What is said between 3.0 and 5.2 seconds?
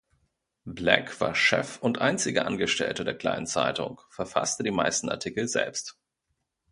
der kleinen Zeitung, verfasste die meisten